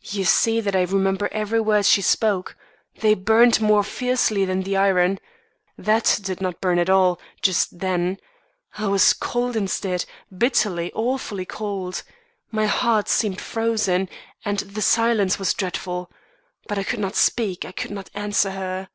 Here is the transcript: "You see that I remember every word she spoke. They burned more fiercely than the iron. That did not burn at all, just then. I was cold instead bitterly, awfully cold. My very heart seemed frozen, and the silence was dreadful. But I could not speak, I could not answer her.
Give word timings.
"You 0.00 0.24
see 0.24 0.60
that 0.60 0.74
I 0.74 0.82
remember 0.82 1.28
every 1.30 1.60
word 1.60 1.86
she 1.86 2.02
spoke. 2.02 2.56
They 2.98 3.14
burned 3.14 3.60
more 3.60 3.84
fiercely 3.84 4.44
than 4.44 4.64
the 4.64 4.76
iron. 4.76 5.20
That 5.78 6.18
did 6.20 6.40
not 6.40 6.60
burn 6.60 6.80
at 6.80 6.90
all, 6.90 7.20
just 7.42 7.78
then. 7.78 8.18
I 8.76 8.88
was 8.88 9.12
cold 9.12 9.54
instead 9.54 10.04
bitterly, 10.36 10.90
awfully 10.96 11.44
cold. 11.46 12.02
My 12.50 12.62
very 12.62 12.70
heart 12.76 13.08
seemed 13.08 13.40
frozen, 13.40 14.08
and 14.44 14.58
the 14.58 14.82
silence 14.82 15.38
was 15.38 15.54
dreadful. 15.54 16.10
But 16.66 16.76
I 16.76 16.82
could 16.82 16.98
not 16.98 17.14
speak, 17.14 17.64
I 17.64 17.70
could 17.70 17.92
not 17.92 18.10
answer 18.16 18.50
her. 18.50 18.88